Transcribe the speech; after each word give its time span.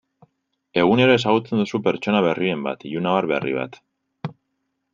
Egunero 0.83 1.17
ezagutzen 1.17 1.61
duzu 1.63 1.79
pertsona 1.89 2.21
berriren 2.29 2.63
bat, 2.69 2.87
ilunabar 2.93 3.29
berri 3.33 3.57
bat. 3.59 3.81